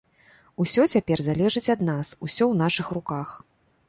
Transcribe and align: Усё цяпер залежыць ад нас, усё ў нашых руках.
Усё 0.63 0.85
цяпер 0.95 1.21
залежыць 1.25 1.71
ад 1.73 1.83
нас, 1.89 2.11
усё 2.25 2.43
ў 2.47 2.55
нашых 2.63 2.87
руках. 2.99 3.35